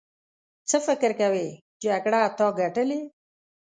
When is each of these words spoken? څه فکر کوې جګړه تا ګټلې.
څه 0.69 0.77
فکر 0.87 1.11
کوې 1.19 1.45
جګړه 1.83 2.21
تا 2.37 2.47
ګټلې. 2.59 3.01